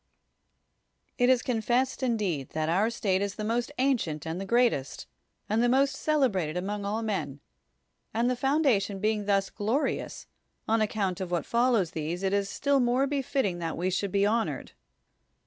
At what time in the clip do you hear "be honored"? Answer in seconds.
14.11-14.71